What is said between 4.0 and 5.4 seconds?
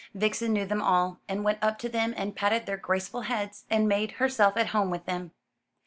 herself at home with them.